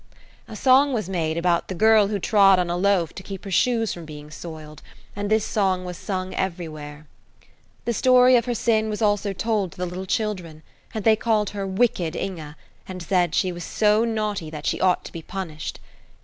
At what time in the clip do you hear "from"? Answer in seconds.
3.93-4.03